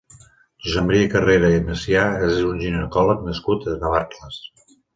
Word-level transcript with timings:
Josep 0.67 0.87
Maria 0.87 1.09
Carrera 1.11 1.51
i 1.57 1.59
Macià 1.67 2.07
és 2.29 2.41
un 2.49 2.63
ginecòleg 2.65 3.23
nascut 3.29 3.71
a 3.77 3.77
Navarcles. 3.87 4.45